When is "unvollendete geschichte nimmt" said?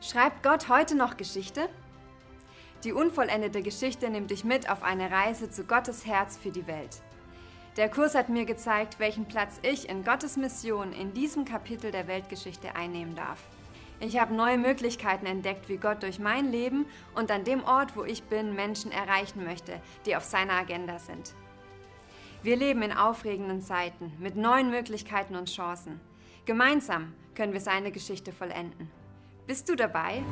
2.92-4.30